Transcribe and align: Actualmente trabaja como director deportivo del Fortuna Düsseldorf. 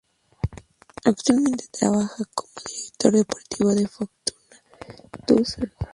Actualmente 1.05 1.67
trabaja 1.69 2.23
como 2.33 2.49
director 2.65 3.11
deportivo 3.11 3.75
del 3.75 3.87
Fortuna 3.87 4.59
Düsseldorf. 5.27 5.73